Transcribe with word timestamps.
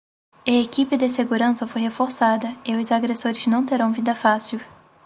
E 0.47 0.59
equipe 0.63 0.97
de 0.97 1.07
segurança 1.09 1.67
foi 1.67 1.81
reforçada 1.83 2.57
e 2.65 2.75
os 2.75 2.91
agressores 2.91 3.45
não 3.45 3.63
terão 3.63 3.93
vida 3.93 4.15
fácil 4.15 4.59